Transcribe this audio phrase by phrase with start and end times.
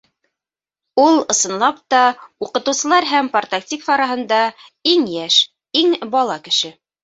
[1.03, 1.99] Ул, ысынлап та,
[2.47, 4.43] уҡытыусылар һәм партактив араһында
[4.97, 5.41] иң йәш,
[5.87, 6.77] иң бала кеше.